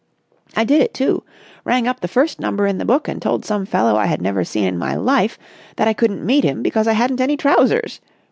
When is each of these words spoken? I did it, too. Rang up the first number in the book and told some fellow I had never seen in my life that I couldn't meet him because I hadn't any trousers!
I 0.55 0.63
did 0.63 0.81
it, 0.81 0.95
too. 0.95 1.21
Rang 1.63 1.87
up 1.87 1.99
the 1.99 2.07
first 2.07 2.39
number 2.39 2.65
in 2.65 2.79
the 2.79 2.85
book 2.85 3.07
and 3.07 3.21
told 3.21 3.45
some 3.45 3.67
fellow 3.67 3.95
I 3.95 4.07
had 4.07 4.19
never 4.19 4.43
seen 4.43 4.63
in 4.65 4.79
my 4.79 4.95
life 4.95 5.37
that 5.75 5.87
I 5.87 5.93
couldn't 5.93 6.25
meet 6.25 6.43
him 6.43 6.63
because 6.63 6.87
I 6.87 6.93
hadn't 6.93 7.21
any 7.21 7.37
trousers! 7.37 8.01